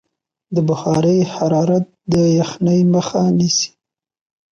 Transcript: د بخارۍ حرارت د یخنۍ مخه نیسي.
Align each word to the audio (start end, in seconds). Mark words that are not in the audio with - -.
د 0.55 0.57
بخارۍ 0.69 1.19
حرارت 1.33 1.85
د 2.13 2.15
یخنۍ 2.39 2.81
مخه 2.93 3.21
نیسي. 3.37 3.69